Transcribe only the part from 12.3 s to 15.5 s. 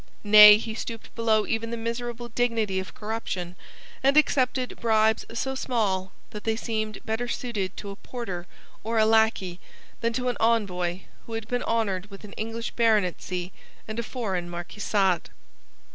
English baronetcy and a foreign marquisate.